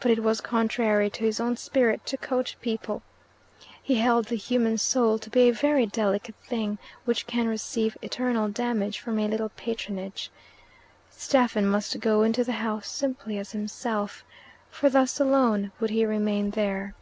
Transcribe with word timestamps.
But 0.00 0.10
it 0.10 0.24
was 0.24 0.40
contrary 0.40 1.08
to 1.10 1.20
his 1.24 1.38
own 1.38 1.56
spirit 1.56 2.04
to 2.06 2.16
coach 2.16 2.60
people: 2.60 3.02
he 3.80 3.94
held 4.00 4.24
the 4.24 4.34
human 4.34 4.78
soul 4.78 5.16
to 5.20 5.30
be 5.30 5.48
a 5.48 5.52
very 5.52 5.86
delicate 5.86 6.34
thing, 6.42 6.76
which 7.04 7.24
can 7.28 7.46
receive 7.46 7.96
eternal 8.02 8.48
damage 8.48 8.98
from 8.98 9.16
a 9.20 9.28
little 9.28 9.50
patronage. 9.50 10.28
Stephen 11.08 11.68
must 11.68 12.00
go 12.00 12.22
into 12.24 12.42
the 12.42 12.50
house 12.58 12.88
simply 12.88 13.38
as 13.38 13.52
himself, 13.52 14.24
for 14.68 14.90
thus 14.90 15.20
alone 15.20 15.70
would 15.78 15.90
he 15.90 16.04
remain 16.04 16.50
there. 16.50 16.96